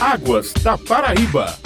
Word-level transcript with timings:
Águas 0.00 0.54
da 0.62 0.78
Paraíba. 0.78 1.58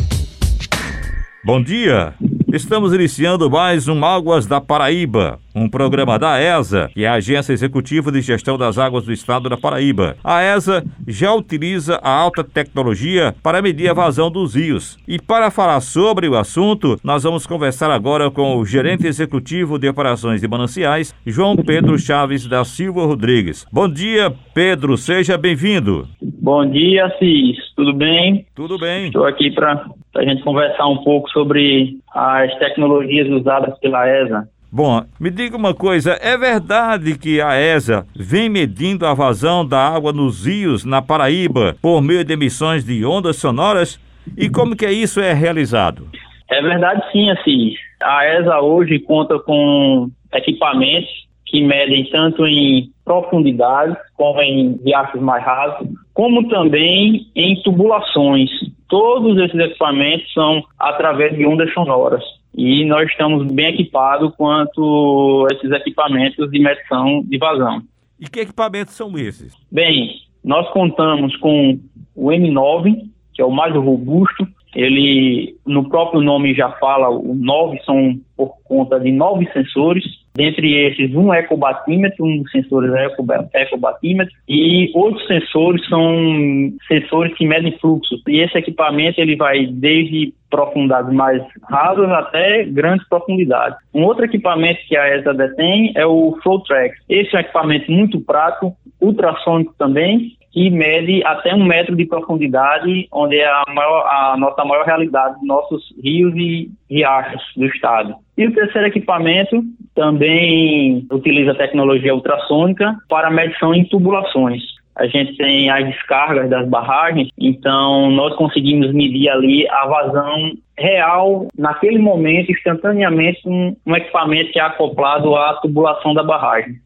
Bom 1.44 1.62
dia! 1.62 2.14
Estamos 2.54 2.94
iniciando 2.94 3.50
mais 3.50 3.88
um 3.88 4.04
Águas 4.04 4.46
da 4.46 4.60
Paraíba, 4.60 5.40
um 5.56 5.68
programa 5.68 6.16
da 6.16 6.40
ESA, 6.40 6.88
que 6.94 7.04
é 7.04 7.08
a 7.08 7.14
Agência 7.14 7.52
Executiva 7.52 8.12
de 8.12 8.20
Gestão 8.20 8.56
das 8.56 8.78
Águas 8.78 9.04
do 9.04 9.12
Estado 9.12 9.48
da 9.48 9.56
Paraíba. 9.56 10.14
A 10.22 10.40
ESA 10.40 10.84
já 11.04 11.34
utiliza 11.34 11.96
a 11.96 12.08
alta 12.08 12.44
tecnologia 12.44 13.34
para 13.42 13.60
medir 13.60 13.90
a 13.90 13.92
vazão 13.92 14.30
dos 14.30 14.54
rios. 14.54 14.96
E 15.08 15.20
para 15.20 15.50
falar 15.50 15.80
sobre 15.80 16.28
o 16.28 16.36
assunto, 16.36 16.96
nós 17.02 17.24
vamos 17.24 17.44
conversar 17.44 17.90
agora 17.90 18.30
com 18.30 18.56
o 18.56 18.64
gerente 18.64 19.04
executivo 19.04 19.76
de 19.76 19.88
operações 19.88 20.40
de 20.40 20.46
mananciais, 20.46 21.12
João 21.26 21.56
Pedro 21.56 21.98
Chaves 21.98 22.46
da 22.46 22.64
Silva 22.64 23.04
Rodrigues. 23.04 23.66
Bom 23.72 23.88
dia, 23.88 24.32
Pedro, 24.54 24.96
seja 24.96 25.36
bem-vindo. 25.36 26.06
Bom 26.22 26.64
dia, 26.70 27.12
Cis. 27.18 27.56
Tudo 27.74 27.92
bem? 27.92 28.46
Tudo 28.54 28.78
bem. 28.78 29.06
Estou 29.06 29.26
aqui 29.26 29.50
para 29.50 29.86
a 30.14 30.22
gente 30.22 30.44
conversar 30.44 30.86
um 30.86 30.98
pouco 30.98 31.28
sobre 31.30 31.98
as 32.44 32.58
tecnologias 32.58 33.28
usadas 33.28 33.78
pela 33.78 34.08
ESA. 34.08 34.48
Bom, 34.70 35.04
me 35.20 35.30
diga 35.30 35.56
uma 35.56 35.72
coisa, 35.72 36.18
é 36.20 36.36
verdade 36.36 37.16
que 37.16 37.40
a 37.40 37.54
ESA 37.54 38.04
vem 38.14 38.48
medindo 38.48 39.06
a 39.06 39.14
vazão 39.14 39.64
da 39.64 39.78
água 39.78 40.12
nos 40.12 40.46
rios 40.46 40.84
na 40.84 41.00
Paraíba 41.00 41.76
por 41.80 42.02
meio 42.02 42.24
de 42.24 42.32
emissões 42.32 42.84
de 42.84 43.04
ondas 43.04 43.36
sonoras? 43.36 44.00
E 44.36 44.48
como 44.48 44.74
que 44.74 44.86
isso 44.88 45.20
é 45.20 45.32
realizado? 45.32 46.08
É 46.50 46.60
verdade 46.60 47.02
sim, 47.12 47.30
Assis. 47.30 47.74
A 48.02 48.26
ESA 48.26 48.60
hoje 48.60 48.98
conta 48.98 49.38
com 49.38 50.10
equipamentos 50.32 51.24
que 51.46 51.62
medem 51.62 52.04
tanto 52.10 52.44
em 52.44 52.90
profundidade 53.04 53.96
como 54.16 54.40
em 54.40 54.76
riachos 54.84 55.20
mais 55.20 55.44
rasos, 55.44 55.86
como 56.12 56.48
também 56.48 57.28
em 57.36 57.62
tubulações. 57.62 58.50
Todos 58.88 59.38
esses 59.38 59.60
equipamentos 59.60 60.32
são 60.32 60.64
através 60.78 61.36
de 61.36 61.46
ondas 61.46 61.72
sonoras. 61.72 62.24
E 62.54 62.84
nós 62.84 63.10
estamos 63.10 63.50
bem 63.52 63.74
equipados 63.74 64.32
quanto 64.36 65.46
a 65.50 65.54
esses 65.54 65.70
equipamentos 65.72 66.50
de 66.50 66.58
medição 66.60 67.22
de 67.24 67.36
vazão. 67.36 67.82
E 68.20 68.28
que 68.28 68.40
equipamentos 68.40 68.94
são 68.94 69.18
esses? 69.18 69.54
Bem, 69.70 70.10
nós 70.42 70.68
contamos 70.70 71.36
com 71.36 71.78
o 72.14 72.28
M9, 72.28 73.08
que 73.32 73.42
é 73.42 73.44
o 73.44 73.50
mais 73.50 73.74
robusto. 73.74 74.46
Ele, 74.74 75.56
no 75.66 75.88
próprio 75.88 76.20
nome 76.20 76.54
já 76.54 76.70
fala, 76.72 77.08
o 77.08 77.34
9 77.34 77.80
são 77.84 78.18
por 78.36 78.56
conta 78.64 78.98
de 78.98 79.10
nove 79.10 79.48
sensores 79.52 80.04
Dentre 80.36 80.74
esses, 80.74 81.14
um 81.14 81.32
ecobatímetro, 81.32 82.24
um 82.24 82.42
dos 82.42 82.50
sensores 82.50 82.92
é 82.92 83.62
ecobatímetro, 83.62 84.34
e 84.48 84.90
outros 84.92 85.24
sensores 85.28 85.86
são 85.88 86.72
sensores 86.88 87.32
que 87.34 87.46
medem 87.46 87.78
fluxo. 87.78 88.16
E 88.26 88.40
esse 88.40 88.58
equipamento 88.58 89.20
ele 89.20 89.36
vai 89.36 89.64
desde 89.66 90.34
profundidades 90.54 91.12
mais 91.12 91.42
rasas 91.68 92.08
até 92.12 92.62
grandes 92.64 93.06
profundidades. 93.08 93.76
Um 93.92 94.04
outro 94.04 94.24
equipamento 94.24 94.78
que 94.86 94.96
a 94.96 95.16
ESA 95.16 95.34
detém 95.34 95.92
é 95.96 96.06
o 96.06 96.38
FlowTrack. 96.44 96.94
Esse 97.08 97.34
é 97.34 97.38
um 97.38 97.40
equipamento 97.40 97.90
muito 97.90 98.20
prático, 98.20 98.76
ultrassônico 99.00 99.74
também, 99.76 100.36
que 100.52 100.70
mede 100.70 101.20
até 101.26 101.52
um 101.52 101.64
metro 101.64 101.96
de 101.96 102.06
profundidade, 102.06 103.08
onde 103.10 103.36
é 103.36 103.48
a, 103.48 103.64
maior, 103.74 104.06
a 104.06 104.36
nossa 104.38 104.64
maior 104.64 104.86
realidade 104.86 105.34
nossos 105.42 105.82
rios 106.00 106.32
e 106.36 106.70
riachos 106.88 107.42
do 107.56 107.66
estado. 107.66 108.14
E 108.38 108.46
o 108.46 108.54
terceiro 108.54 108.86
equipamento 108.86 109.60
também 109.96 111.04
utiliza 111.10 111.54
tecnologia 111.56 112.14
ultrassônica 112.14 112.96
para 113.08 113.30
medição 113.30 113.74
em 113.74 113.84
tubulações. 113.84 114.62
A 114.96 115.06
gente 115.06 115.36
tem 115.36 115.70
as 115.70 115.86
descargas 115.86 116.48
das 116.48 116.68
barragens, 116.68 117.28
então 117.38 118.10
nós 118.10 118.34
conseguimos 118.36 118.92
medir 118.92 119.28
ali 119.28 119.68
a 119.68 119.86
vazão 119.86 120.52
real, 120.78 121.48
naquele 121.56 121.98
momento, 121.98 122.50
instantaneamente, 122.50 123.40
um, 123.46 123.76
um 123.86 123.96
equipamento 123.96 124.52
que 124.52 124.58
é 124.58 124.62
acoplado 124.62 125.34
à 125.34 125.54
tubulação 125.54 126.14
da 126.14 126.22
barragem. 126.22 126.76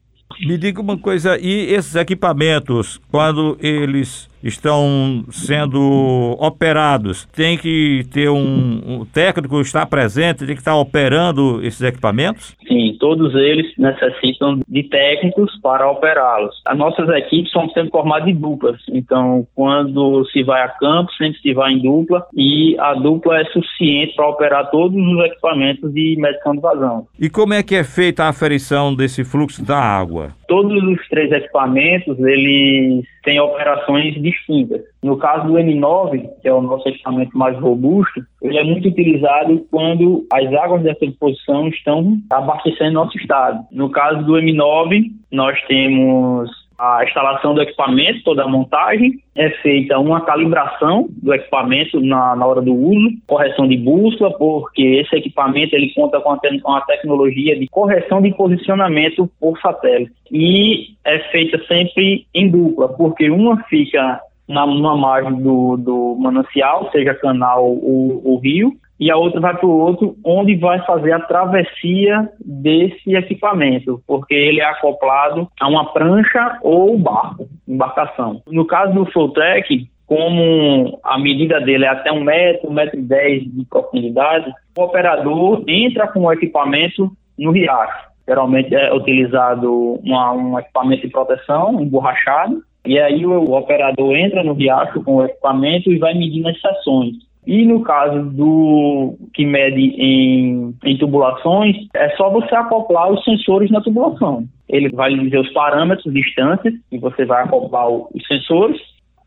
Me 0.45 0.57
diga 0.57 0.81
uma 0.81 0.97
coisa, 0.97 1.37
e 1.39 1.73
esses 1.73 1.95
equipamentos, 1.95 2.99
quando 3.11 3.57
eles 3.59 4.28
estão 4.43 5.23
sendo 5.29 6.35
operados, 6.39 7.25
tem 7.25 7.57
que 7.57 8.05
ter 8.11 8.29
um, 8.29 8.81
um 8.85 9.05
técnico 9.05 9.59
estar 9.61 9.85
presente, 9.85 10.45
tem 10.45 10.55
que 10.55 10.61
estar 10.61 10.75
operando 10.75 11.59
esses 11.63 11.81
equipamentos? 11.81 12.55
Sim, 12.67 12.95
todos 12.99 13.33
eles 13.35 13.71
necessitam 13.77 14.59
de 14.67 14.83
técnicos 14.83 15.51
para 15.61 15.89
operá-los. 15.89 16.55
As 16.65 16.77
nossas 16.77 17.07
equipes 17.09 17.51
são 17.51 17.69
sempre 17.69 17.89
formadas 17.91 18.25
de 18.25 18.33
duplas, 18.33 18.79
então 18.89 19.47
quando 19.55 20.25
se 20.31 20.43
vai 20.43 20.61
a 20.61 20.69
campo, 20.69 21.11
sempre 21.13 21.39
se 21.41 21.53
vai 21.53 21.73
em 21.73 21.79
dupla 21.79 22.25
e 22.33 22.75
a 22.79 22.93
dupla 22.93 23.39
é 23.39 23.45
suficiente 23.45 24.15
para 24.15 24.29
operar 24.29 24.69
todos 24.69 24.95
os 24.95 25.25
equipamentos 25.25 25.93
de 25.93 26.15
medição 26.19 26.53
de 26.53 26.61
vazão. 26.61 27.07
E 27.19 27.29
como 27.29 27.53
é 27.53 27.63
que 27.63 27.75
é 27.75 27.83
feita 27.83 28.23
a 28.23 28.29
aferição 28.29 28.93
desse 28.93 29.23
fluxo 29.23 29.63
da 29.63 29.77
água? 29.77 30.38
Todos 30.49 30.81
os 30.81 31.07
três 31.09 31.31
equipamentos, 31.31 32.17
eles 32.17 33.05
têm 33.23 33.39
operações 33.39 34.19
distintas. 34.19 34.81
No 35.03 35.15
caso 35.15 35.47
do 35.47 35.53
M9, 35.53 36.27
que 36.41 36.47
é 36.47 36.53
o 36.53 36.59
nosso 36.59 36.89
equipamento 36.89 37.37
mais 37.37 37.55
robusto, 37.59 38.19
ele 38.41 38.57
é 38.57 38.63
muito 38.63 38.87
utilizado 38.87 39.63
quando 39.69 40.25
as 40.33 40.51
águas 40.55 40.81
dessa 40.81 41.05
disposição 41.05 41.67
estão 41.67 42.17
abastecendo 42.31 42.93
nosso 42.93 43.15
estado. 43.19 43.63
No 43.71 43.91
caso 43.91 44.25
do 44.25 44.33
M9, 44.33 45.11
nós 45.31 45.61
temos 45.67 46.49
a 46.79 47.03
instalação 47.03 47.53
do 47.53 47.61
equipamento, 47.61 48.23
toda 48.23 48.43
a 48.43 48.47
montagem, 48.47 49.19
é 49.35 49.49
feita 49.61 49.99
uma 49.99 50.21
calibração 50.21 51.09
do 51.21 51.33
equipamento 51.33 51.99
na, 51.99 52.37
na 52.37 52.45
hora 52.45 52.61
do 52.61 52.73
uso, 52.73 53.17
correção 53.27 53.67
de 53.67 53.75
bússola, 53.75 54.31
porque 54.37 54.81
esse 54.81 55.13
equipamento 55.13 55.75
ele 55.75 55.93
conta 55.93 56.21
com 56.21 56.31
a, 56.31 56.81
tecnologia 56.81 57.59
de 57.59 57.67
correção 57.67 58.21
de 58.21 58.33
posicionamento 58.33 59.29
por 59.39 59.59
satélite. 59.59 60.13
E 60.31 60.95
é 61.03 61.19
feita 61.31 61.61
sempre 61.67 62.25
em 62.33 62.49
dupla, 62.49 62.87
porque 62.87 63.29
uma 63.29 63.61
fica 63.63 64.21
na, 64.47 64.65
na 64.65 64.95
margem 64.95 65.35
do, 65.41 65.75
do 65.75 66.15
manancial, 66.17 66.89
seja 66.91 67.13
canal 67.13 67.65
ou, 67.65 68.21
ou 68.23 68.39
rio, 68.39 68.71
e 68.99 69.09
a 69.09 69.15
outra 69.15 69.39
vai 69.39 69.55
para 69.55 69.65
o 69.65 69.79
outro, 69.79 70.15
onde 70.25 70.55
vai 70.55 70.83
fazer 70.85 71.13
a 71.13 71.21
travessia 71.21 72.29
desse 72.43 73.15
equipamento, 73.15 74.01
porque 74.05 74.33
ele 74.33 74.59
é 74.59 74.65
acoplado 74.65 75.47
a 75.59 75.67
uma 75.67 75.93
prancha 75.93 76.59
ou 76.61 76.97
barco, 76.97 77.47
embarcação. 77.67 78.41
No 78.47 78.65
caso 78.65 78.93
do 78.93 79.05
Flowtech, 79.05 79.87
como 80.05 80.99
a 81.03 81.17
medida 81.19 81.61
dele 81.61 81.85
é 81.85 81.89
até 81.89 82.11
um 82.11 82.23
metro, 82.23 82.69
um 82.69 82.73
metro 82.73 82.99
e 82.99 83.03
dez 83.03 83.43
de 83.43 83.63
profundidade, 83.65 84.51
o 84.77 84.81
operador 84.81 85.63
entra 85.67 86.07
com 86.07 86.21
o 86.21 86.33
equipamento 86.33 87.11
no 87.37 87.51
riacho. 87.51 88.09
Geralmente 88.27 88.75
é 88.75 88.93
utilizado 88.93 89.99
uma, 90.03 90.33
um 90.33 90.59
equipamento 90.59 91.03
de 91.03 91.09
proteção, 91.09 91.81
emborrachado, 91.81 92.61
e 92.85 92.99
aí 92.99 93.25
o, 93.25 93.31
o 93.31 93.57
operador 93.57 94.15
entra 94.15 94.43
no 94.43 94.53
riacho 94.53 95.03
com 95.03 95.17
o 95.17 95.25
equipamento 95.25 95.91
e 95.91 95.99
vai 95.99 96.13
medindo 96.13 96.49
as 96.49 96.59
seções. 96.59 97.28
E 97.47 97.65
no 97.65 97.81
caso 97.81 98.21
do 98.31 99.15
que 99.33 99.45
mede 99.45 99.81
em, 99.81 100.75
em 100.83 100.97
tubulações, 100.97 101.75
é 101.95 102.09
só 102.15 102.29
você 102.29 102.53
acoplar 102.53 103.11
os 103.11 103.23
sensores 103.23 103.71
na 103.71 103.81
tubulação. 103.81 104.45
Ele 104.67 104.89
vai 104.89 105.13
dizer 105.15 105.39
os 105.39 105.51
parâmetros, 105.51 106.13
distâncias, 106.13 106.73
e 106.91 106.97
você 106.97 107.25
vai 107.25 107.43
acoplar 107.43 107.89
os 107.89 108.27
sensores. 108.27 108.79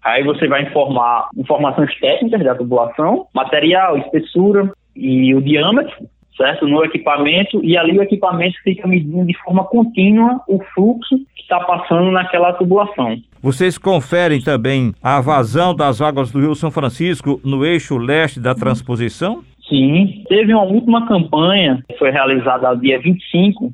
Aí 0.05 0.23
você 0.23 0.47
vai 0.47 0.63
informar 0.63 1.29
informações 1.37 1.99
técnicas 1.99 2.45
da 2.45 2.55
tubulação, 2.55 3.27
material, 3.35 3.97
espessura 3.99 4.73
e 4.95 5.35
o 5.35 5.41
diâmetro, 5.41 5.95
certo? 6.37 6.67
No 6.67 6.85
equipamento, 6.85 7.65
e 7.65 7.77
ali 7.77 7.99
o 7.99 8.03
equipamento 8.03 8.57
fica 8.63 8.87
medindo 8.87 9.25
de 9.27 9.37
forma 9.39 9.65
contínua 9.65 10.41
o 10.49 10.59
fluxo 10.75 11.19
que 11.35 11.43
está 11.43 11.61
passando 11.61 12.11
naquela 12.11 12.53
tubulação. 12.53 13.17
Vocês 13.43 13.77
conferem 13.77 14.41
também 14.41 14.93
a 15.03 15.21
vazão 15.21 15.75
das 15.75 16.01
águas 16.01 16.31
do 16.31 16.41
Rio 16.41 16.55
São 16.55 16.71
Francisco 16.71 17.41
no 17.45 17.65
eixo 17.65 17.99
leste 17.99 18.41
da 18.41 18.55
transposição? 18.55 19.43
Sim, 19.69 20.23
teve 20.29 20.53
uma 20.53 20.65
última 20.65 21.07
campanha 21.07 21.83
que 21.89 21.97
foi 21.97 22.11
realizada 22.11 22.75
no 22.75 22.81
dia 22.81 23.01
25 23.01 23.73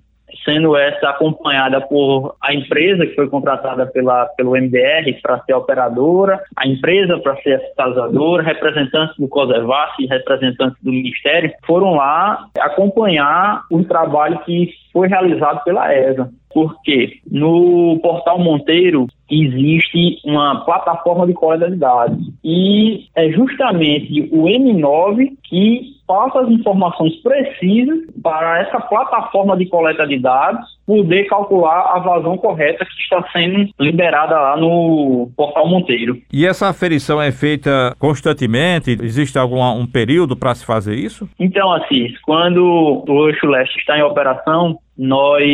sendo 0.49 0.75
essa 0.75 1.11
acompanhada 1.11 1.79
por 1.83 2.35
a 2.43 2.55
empresa 2.55 3.07
que 3.07 3.15
foi 3.15 3.29
contratada 3.29 3.87
pela, 3.87 4.25
pelo 4.37 4.57
MDR 4.57 5.21
para 5.23 5.43
ser 5.45 5.53
operadora, 5.53 6.43
a 6.57 6.67
empresa 6.67 7.19
para 7.19 7.37
ser 7.43 7.61
fiscalizadora, 7.61 8.43
representantes 8.43 9.15
do 9.19 9.29
COSEVAS 9.29 9.91
e 9.99 10.07
representantes 10.07 10.83
do 10.83 10.91
Ministério 10.91 11.53
foram 11.67 11.97
lá 11.97 12.47
acompanhar 12.59 13.65
o 13.71 13.85
trabalho 13.85 14.39
que 14.47 14.71
foi 14.91 15.07
realizado 15.07 15.63
pela 15.65 15.95
ESA. 15.95 16.31
Porque 16.59 17.21
no 17.31 18.01
portal 18.03 18.37
Monteiro 18.41 19.07
existe 19.31 20.19
uma 20.25 20.65
plataforma 20.65 21.25
de 21.25 21.33
coleta 21.33 21.71
de 21.71 21.77
dados 21.77 22.19
e 22.43 23.07
é 23.15 23.31
justamente 23.31 24.29
o 24.33 24.45
M9 24.45 25.35
que 25.45 25.99
passa 26.05 26.41
as 26.41 26.49
informações 26.49 27.15
precisas 27.23 28.01
para 28.23 28.63
essa 28.63 28.81
plataforma 28.81 29.57
de 29.57 29.67
coleta 29.67 30.07
de 30.07 30.19
dados 30.19 30.67
poder 30.87 31.25
calcular 31.25 31.93
a 31.95 31.99
vazão 31.99 32.39
correta 32.39 32.85
que 32.85 33.03
está 33.03 33.23
sendo 33.31 33.69
liberada 33.79 34.35
lá 34.35 34.57
no 34.57 35.31
portal 35.37 35.69
Monteiro. 35.69 36.19
E 36.33 36.47
essa 36.47 36.69
aferição 36.69 37.21
é 37.21 37.31
feita 37.31 37.95
constantemente? 37.99 38.97
Existe 39.03 39.39
algum 39.39 39.63
um 39.63 39.87
período 39.87 40.35
para 40.35 40.55
se 40.55 40.65
fazer 40.65 40.95
isso? 40.95 41.29
Então, 41.39 41.71
assim, 41.73 42.15
quando 42.23 43.05
o 43.07 43.29
eixo 43.29 43.47
leste 43.47 43.79
está 43.79 43.99
em 43.99 44.03
operação, 44.03 44.79
nós 44.97 45.45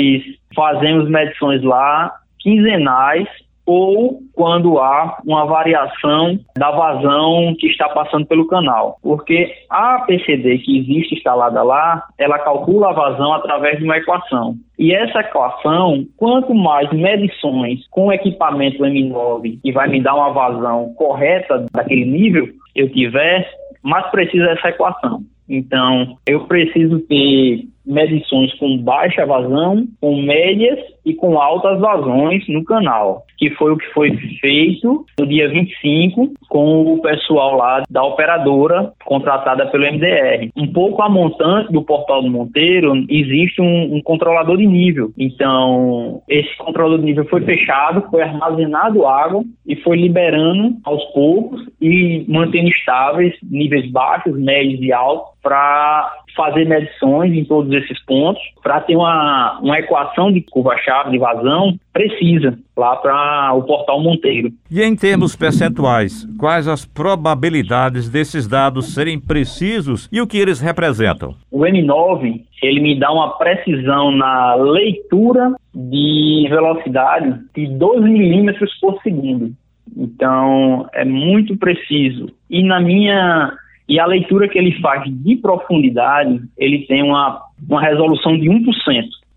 fazemos 0.54 1.08
medições 1.08 1.62
lá 1.62 2.12
quinzenais 2.40 3.28
ou 3.66 4.20
quando 4.34 4.78
há 4.78 5.18
uma 5.24 5.46
variação 5.46 6.38
da 6.56 6.70
vazão 6.70 7.54
que 7.58 7.66
está 7.66 7.88
passando 7.88 8.26
pelo 8.26 8.46
canal. 8.46 8.98
Porque 9.02 9.50
a 9.70 10.00
PCD 10.00 10.58
que 10.58 10.78
existe 10.78 11.14
instalada 11.14 11.62
lá, 11.62 12.04
ela 12.18 12.38
calcula 12.38 12.90
a 12.90 12.92
vazão 12.92 13.32
através 13.32 13.78
de 13.78 13.84
uma 13.84 13.96
equação. 13.96 14.56
E 14.78 14.92
essa 14.92 15.20
equação, 15.20 16.04
quanto 16.16 16.54
mais 16.54 16.90
medições 16.92 17.86
com 17.90 18.12
equipamento 18.12 18.82
M9 18.82 19.60
que 19.62 19.72
vai 19.72 19.88
me 19.88 20.02
dar 20.02 20.14
uma 20.14 20.30
vazão 20.30 20.92
correta 20.94 21.64
daquele 21.72 22.04
nível 22.04 22.48
eu 22.74 22.90
tiver, 22.90 23.48
mais 23.82 24.06
precisa 24.10 24.50
essa 24.50 24.68
equação. 24.68 25.22
Então, 25.48 26.16
eu 26.26 26.46
preciso 26.46 27.00
ter 27.00 27.64
medições 27.86 28.52
com 28.54 28.78
baixa 28.78 29.26
vazão, 29.26 29.86
com 30.00 30.22
médias 30.22 30.78
e 31.04 31.12
com 31.14 31.38
altas 31.38 31.78
vazões 31.80 32.46
no 32.48 32.64
canal, 32.64 33.24
que 33.36 33.50
foi 33.50 33.72
o 33.72 33.76
que 33.76 33.86
foi 33.92 34.16
feito 34.40 35.04
no 35.18 35.26
dia 35.26 35.48
25 35.48 36.32
com 36.48 36.94
o 36.94 37.02
pessoal 37.02 37.56
lá 37.56 37.82
da 37.90 38.02
operadora 38.02 38.92
contratada 39.04 39.66
pelo 39.66 39.84
MDR. 39.84 40.48
Um 40.56 40.72
pouco 40.72 41.02
a 41.02 41.08
montante 41.08 41.72
do 41.72 41.82
portal 41.82 42.22
do 42.22 42.30
Monteiro, 42.30 42.94
existe 43.08 43.60
um, 43.60 43.96
um 43.96 44.02
controlador 44.02 44.56
de 44.56 44.66
nível. 44.66 45.12
Então, 45.18 46.22
esse 46.28 46.56
controlador 46.56 46.98
de 46.98 47.04
nível 47.04 47.26
foi 47.26 47.42
fechado, 47.42 48.08
foi 48.10 48.22
armazenado 48.22 49.06
água 49.06 49.44
e 49.66 49.76
foi 49.76 49.96
liberando 49.96 50.76
aos 50.84 51.04
poucos 51.12 51.60
e 51.80 52.24
mantendo 52.28 52.68
estáveis 52.68 53.34
níveis 53.42 53.90
baixos, 53.90 54.38
médios 54.38 54.80
e 54.80 54.92
altos 54.92 55.34
para 55.42 56.23
fazer 56.36 56.64
medições 56.66 57.32
em 57.32 57.44
todos 57.44 57.72
esses 57.72 58.02
pontos, 58.04 58.42
para 58.62 58.80
ter 58.80 58.96
uma, 58.96 59.58
uma 59.60 59.78
equação 59.78 60.32
de 60.32 60.40
curva-chave 60.42 61.10
de 61.10 61.18
vazão 61.18 61.78
precisa 61.92 62.58
lá 62.76 62.96
para 62.96 63.52
o 63.54 63.62
portal 63.62 64.02
Monteiro. 64.02 64.50
E 64.70 64.82
em 64.82 64.96
termos 64.96 65.36
percentuais, 65.36 66.26
quais 66.38 66.66
as 66.66 66.84
probabilidades 66.84 68.08
desses 68.08 68.48
dados 68.48 68.94
serem 68.94 69.20
precisos 69.20 70.08
e 70.12 70.20
o 70.20 70.26
que 70.26 70.38
eles 70.38 70.60
representam? 70.60 71.34
O 71.50 71.60
M9 71.60 72.42
ele 72.62 72.80
me 72.80 72.98
dá 72.98 73.12
uma 73.12 73.36
precisão 73.36 74.10
na 74.10 74.54
leitura 74.54 75.54
de 75.74 76.46
velocidade 76.48 77.40
de 77.54 77.66
12 77.66 78.08
milímetros 78.08 78.72
por 78.80 79.00
segundo. 79.02 79.52
Então 79.96 80.88
é 80.92 81.04
muito 81.04 81.56
preciso. 81.56 82.26
E 82.50 82.62
na 82.62 82.80
minha 82.80 83.52
e 83.88 84.00
a 84.00 84.06
leitura 84.06 84.48
que 84.48 84.58
ele 84.58 84.72
faz 84.80 85.02
de 85.04 85.36
profundidade, 85.36 86.40
ele 86.56 86.86
tem 86.86 87.02
uma, 87.02 87.42
uma 87.68 87.80
resolução 87.80 88.38
de 88.38 88.48
1%. 88.48 88.64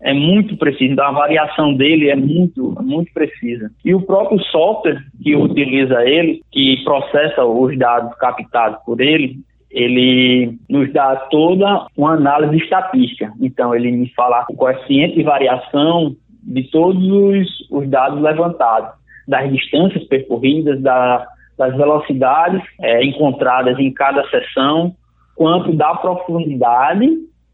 É 0.00 0.12
muito 0.12 0.56
preciso, 0.56 0.92
então 0.92 1.04
a 1.04 1.10
variação 1.10 1.74
dele 1.74 2.08
é 2.08 2.14
muito, 2.14 2.76
muito 2.80 3.12
precisa. 3.12 3.70
E 3.84 3.92
o 3.94 4.00
próprio 4.00 4.40
software 4.44 5.02
que 5.22 5.34
utiliza 5.34 6.04
ele, 6.08 6.40
que 6.52 6.82
processa 6.84 7.44
os 7.44 7.76
dados 7.76 8.14
captados 8.16 8.78
por 8.84 9.00
ele, 9.00 9.40
ele 9.70 10.56
nos 10.68 10.92
dá 10.92 11.16
toda 11.30 11.86
uma 11.96 12.14
análise 12.14 12.56
estatística. 12.62 13.32
Então, 13.40 13.74
ele 13.74 13.90
me 13.90 14.08
fala 14.14 14.46
o 14.48 14.54
coeficiente 14.54 15.16
de 15.16 15.22
variação 15.22 16.16
de 16.42 16.62
todos 16.70 17.04
os, 17.04 17.70
os 17.70 17.88
dados 17.88 18.22
levantados, 18.22 18.90
das 19.26 19.52
distâncias 19.52 20.04
percorridas, 20.04 20.80
da, 20.80 21.26
das 21.58 21.76
velocidades 21.76 22.62
é, 22.80 23.04
encontradas 23.04 23.78
em 23.78 23.92
cada 23.92 24.26
sessão, 24.30 24.94
quanto 25.34 25.72
da 25.72 25.94
profundidade 25.96 27.08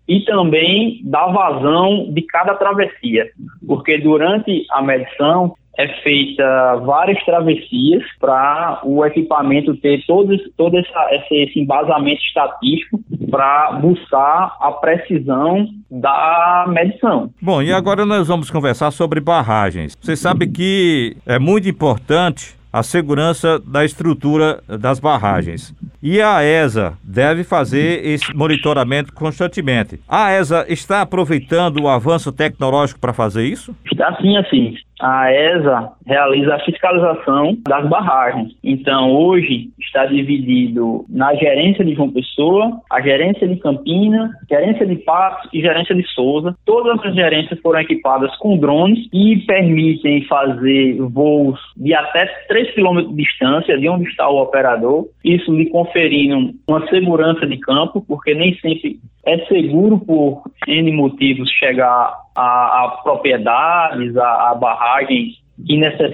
e 0.06 0.20
também 0.20 1.00
da 1.04 1.26
vazão 1.26 2.12
de 2.12 2.22
cada 2.22 2.54
travessia, 2.54 3.30
porque 3.66 3.98
durante 3.98 4.66
a 4.70 4.82
medição 4.82 5.54
é 5.76 5.88
feita 6.02 6.76
várias 6.84 7.22
travessias 7.24 8.02
para 8.20 8.80
o 8.84 9.04
equipamento 9.04 9.76
ter 9.76 10.04
todo, 10.06 10.36
todo 10.56 10.78
essa, 10.78 11.08
esse 11.30 11.58
embasamento 11.58 12.22
estatístico 12.22 13.00
para 13.28 13.72
buscar 13.80 14.56
a 14.60 14.70
precisão 14.72 15.66
da 15.90 16.66
medição. 16.68 17.30
Bom, 17.42 17.60
e 17.60 17.72
agora 17.72 18.06
nós 18.06 18.28
vamos 18.28 18.50
conversar 18.50 18.90
sobre 18.92 19.20
barragens. 19.20 19.96
Você 20.00 20.14
sabe 20.14 20.46
que 20.46 21.16
é 21.26 21.38
muito 21.38 21.68
importante 21.68 22.56
a 22.74 22.82
segurança 22.82 23.60
da 23.60 23.84
estrutura 23.84 24.60
das 24.66 24.98
barragens. 24.98 25.72
E 26.02 26.20
a 26.20 26.42
ESA 26.42 26.98
deve 27.04 27.44
fazer 27.44 28.04
esse 28.04 28.34
monitoramento 28.34 29.12
constantemente. 29.12 30.00
A 30.08 30.32
ESA 30.32 30.66
está 30.68 31.00
aproveitando 31.00 31.82
o 31.82 31.88
avanço 31.88 32.32
tecnológico 32.32 32.98
para 32.98 33.12
fazer 33.12 33.46
isso? 33.46 33.76
Está 33.86 34.16
sim, 34.20 34.36
assim 34.36 34.74
a 35.00 35.32
ESA 35.32 35.92
realiza 36.06 36.54
a 36.54 36.60
fiscalização 36.60 37.58
das 37.66 37.88
barragens. 37.88 38.52
Então, 38.62 39.10
hoje 39.10 39.70
está 39.80 40.06
dividido 40.06 41.04
na 41.08 41.34
gerência 41.34 41.84
de 41.84 41.94
João 41.94 42.10
Pessoa, 42.10 42.80
a 42.90 43.00
gerência 43.00 43.46
de 43.46 43.56
Campina, 43.56 44.30
gerência 44.48 44.86
de 44.86 44.96
Patos 44.96 45.48
e 45.52 45.60
gerência 45.60 45.94
de 45.94 46.06
Souza. 46.08 46.56
Todas 46.64 47.04
as 47.04 47.14
gerências 47.14 47.58
foram 47.60 47.80
equipadas 47.80 48.34
com 48.36 48.56
drones 48.56 49.08
e 49.12 49.38
permitem 49.46 50.24
fazer 50.26 50.96
voos 51.00 51.58
de 51.76 51.94
até 51.94 52.26
3 52.48 52.74
km 52.74 53.08
de 53.08 53.14
distância 53.14 53.78
de 53.78 53.88
onde 53.88 54.08
está 54.08 54.28
o 54.28 54.42
operador. 54.42 55.06
Isso 55.24 55.52
lhe 55.52 55.66
conferindo 55.66 56.54
uma 56.68 56.86
segurança 56.88 57.46
de 57.46 57.58
campo, 57.58 58.04
porque 58.06 58.34
nem 58.34 58.54
sempre 58.58 58.98
é 59.26 59.38
seguro 59.46 59.98
por 59.98 60.42
N 60.66 60.92
motivos 60.92 61.50
chegar 61.50 62.23
a, 62.34 62.84
a 62.84 62.88
propriedades, 63.02 64.16
a, 64.16 64.50
a 64.50 64.54
barragens 64.54 65.34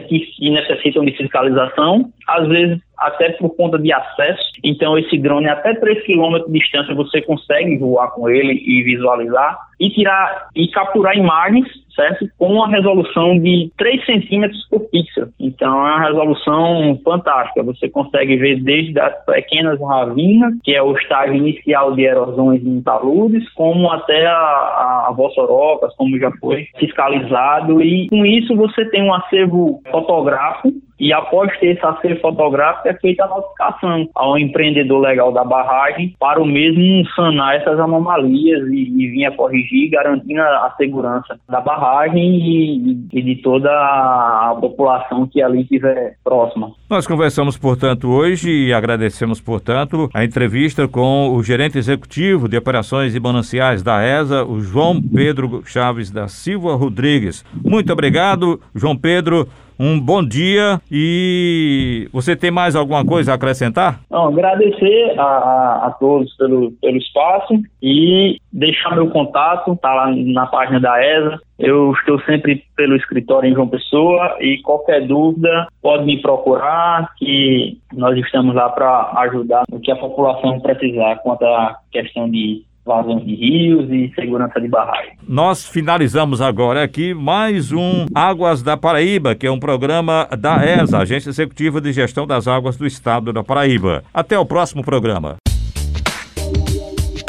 que, 0.08 0.20
que 0.36 0.50
necessitam 0.50 1.04
de 1.04 1.16
fiscalização, 1.16 2.12
às 2.28 2.46
vezes 2.48 2.78
até 3.00 3.30
por 3.32 3.56
conta 3.56 3.78
de 3.78 3.90
acesso. 3.92 4.50
Então, 4.62 4.98
esse 4.98 5.16
drone, 5.18 5.48
até 5.48 5.74
3 5.74 6.04
km 6.04 6.44
de 6.46 6.58
distância, 6.58 6.94
você 6.94 7.22
consegue 7.22 7.78
voar 7.78 8.10
com 8.10 8.28
ele 8.28 8.52
e 8.52 8.82
visualizar 8.82 9.58
e 9.80 9.88
tirar 9.88 10.48
e 10.54 10.68
capturar 10.68 11.16
imagens, 11.16 11.66
certo? 11.96 12.28
Com 12.38 12.52
uma 12.52 12.68
resolução 12.68 13.38
de 13.38 13.70
3 13.78 14.04
centímetros 14.04 14.68
por 14.68 14.80
pixel. 14.90 15.28
Então, 15.40 15.68
é 15.86 15.92
uma 15.92 16.06
resolução 16.06 17.00
fantástica. 17.02 17.62
Você 17.62 17.88
consegue 17.88 18.36
ver 18.36 18.60
desde 18.62 19.00
as 19.00 19.24
pequenas 19.24 19.80
ravinas, 19.80 20.52
que 20.62 20.74
é 20.74 20.82
o 20.82 20.92
estágio 20.92 21.36
inicial 21.36 21.94
de 21.94 22.02
erosões 22.02 22.62
em 22.62 22.82
taludes, 22.82 23.48
como 23.54 23.90
até 23.90 24.26
a, 24.26 25.06
a, 25.08 25.14
Vossorocas, 25.16 25.94
como 25.96 26.18
já 26.18 26.30
foi 26.32 26.66
fiscalizado. 26.78 27.80
E 27.80 28.08
com 28.10 28.26
isso, 28.26 28.54
você 28.54 28.84
tem 28.90 29.02
um 29.02 29.14
acervo 29.14 29.80
fotográfico 29.90 30.72
e 31.00 31.12
após 31.14 31.50
ter 31.58 31.70
esse 31.70 31.84
acervo 31.84 32.20
fotográfico 32.20 32.88
é 32.88 32.94
feita 32.94 33.24
a 33.24 33.28
notificação 33.28 34.08
ao 34.14 34.38
empreendedor 34.38 35.00
legal 35.00 35.32
da 35.32 35.42
barragem 35.42 36.14
para 36.20 36.40
o 36.40 36.46
mesmo 36.46 37.04
sanar 37.16 37.56
essas 37.56 37.80
anomalias 37.80 38.68
e, 38.68 38.82
e 38.82 39.08
vir 39.08 39.24
a 39.24 39.32
corrigir, 39.32 39.90
garantindo 39.90 40.40
a 40.42 40.74
segurança 40.76 41.40
da 41.48 41.60
barragem 41.60 42.22
e, 42.22 43.08
e 43.12 43.22
de 43.22 43.36
toda 43.36 43.70
a 43.70 44.54
população 44.60 45.26
que 45.26 45.42
ali 45.42 45.62
estiver 45.62 46.16
próxima. 46.22 46.72
Nós 46.88 47.06
conversamos, 47.06 47.56
portanto, 47.56 48.10
hoje 48.10 48.50
e 48.50 48.72
agradecemos, 48.72 49.40
portanto, 49.40 50.10
a 50.12 50.22
entrevista 50.22 50.86
com 50.86 51.30
o 51.34 51.42
gerente 51.42 51.78
executivo 51.78 52.48
de 52.48 52.58
operações 52.58 53.14
e 53.14 53.20
mananciais 53.20 53.82
da 53.82 54.02
ESA, 54.04 54.44
o 54.44 54.60
João 54.60 55.00
Pedro 55.00 55.62
Chaves 55.64 56.10
da 56.10 56.28
Silva 56.28 56.74
Rodrigues. 56.74 57.44
Muito 57.64 57.90
obrigado, 57.90 58.60
João 58.74 58.96
Pedro 58.96 59.48
um 59.82 59.98
bom 59.98 60.22
dia 60.22 60.78
e 60.92 62.06
você 62.12 62.36
tem 62.36 62.50
mais 62.50 62.76
alguma 62.76 63.02
coisa 63.02 63.32
a 63.32 63.36
acrescentar? 63.36 64.00
Não, 64.10 64.28
agradecer 64.28 65.18
a, 65.18 65.22
a, 65.22 65.86
a 65.86 65.90
todos 65.98 66.36
pelo, 66.36 66.72
pelo 66.72 66.98
espaço 66.98 67.54
e 67.82 68.38
deixar 68.52 68.94
meu 68.94 69.08
contato, 69.08 69.74
tá 69.76 69.94
lá 69.94 70.12
na 70.14 70.46
página 70.48 70.78
da 70.78 71.02
ESA. 71.02 71.40
Eu 71.58 71.92
estou 71.92 72.20
sempre 72.22 72.62
pelo 72.76 72.94
escritório 72.94 73.50
em 73.50 73.54
João 73.54 73.68
Pessoa 73.68 74.36
e 74.40 74.58
qualquer 74.58 75.06
dúvida 75.06 75.68
pode 75.80 76.04
me 76.04 76.20
procurar 76.20 77.14
que 77.16 77.78
nós 77.94 78.18
estamos 78.18 78.54
lá 78.54 78.68
para 78.68 79.12
ajudar 79.22 79.64
o 79.72 79.80
que 79.80 79.90
a 79.90 79.96
população 79.96 80.60
precisar 80.60 81.16
quanto 81.22 81.44
à 81.46 81.76
questão 81.90 82.30
de 82.30 82.64
vazões 82.84 83.24
de 83.24 83.34
rios 83.34 83.90
e 83.90 84.12
segurança 84.14 84.60
de 84.60 84.68
barragem. 84.68 85.12
Nós 85.26 85.66
finalizamos 85.66 86.40
agora 86.40 86.82
aqui 86.82 87.14
mais 87.14 87.72
um 87.72 88.06
Águas 88.14 88.62
da 88.62 88.76
Paraíba, 88.76 89.34
que 89.34 89.46
é 89.46 89.50
um 89.50 89.60
programa 89.60 90.28
da 90.38 90.64
ESA, 90.64 90.98
Agência 90.98 91.30
Executiva 91.30 91.80
de 91.80 91.92
Gestão 91.92 92.26
das 92.26 92.48
Águas 92.48 92.76
do 92.76 92.86
Estado 92.86 93.32
da 93.32 93.44
Paraíba. 93.44 94.02
Até 94.12 94.38
o 94.38 94.46
próximo 94.46 94.82
programa. 94.82 95.36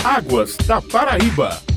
Águas 0.04 0.58
da 0.68 0.82
Paraíba. 0.82 1.71